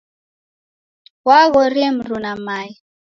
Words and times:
Wamghorie 1.27 1.87
mruna 1.97 2.31
mae. 2.45 2.69